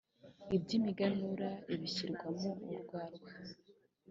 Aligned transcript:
iby 0.55 0.69
imiganura 0.79 1.49
ibishyirwamo 1.73 2.49
urwarwa 2.69 3.29